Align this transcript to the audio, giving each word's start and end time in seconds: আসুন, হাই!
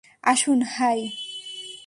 আসুন, 0.23 0.59
হাই! 0.75 0.99